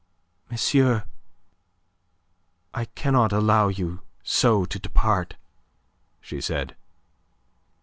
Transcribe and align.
"Monsieur, 0.49 1.03
I 2.73 2.85
cannot 2.85 3.31
allow 3.31 3.67
you 3.67 4.01
so 4.23 4.65
to 4.65 4.79
depart," 4.79 5.35
she 6.21 6.41
said. 6.41 6.75